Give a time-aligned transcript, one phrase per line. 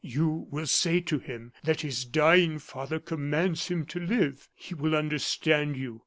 [0.03, 4.95] You will say to him that his dying father commands him to live; he will
[4.95, 5.99] understand you.